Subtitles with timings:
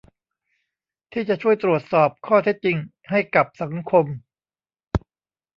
[1.11, 2.77] ที่จะช่วยตรวจสอบข้อเท็จจริง
[3.11, 4.05] ให้กับสังคม